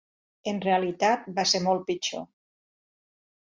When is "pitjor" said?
1.91-2.27